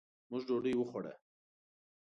[0.29, 1.13] موږ ډوډۍ وخوړه.